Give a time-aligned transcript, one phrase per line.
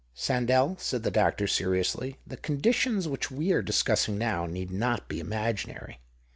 [0.15, 5.19] "Sandell," said the doctor, seriously," the conditions which we are discussing now need not be
[5.19, 5.99] imaginary.